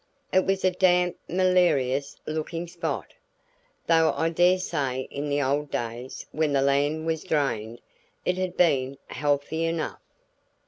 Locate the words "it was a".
0.33-0.71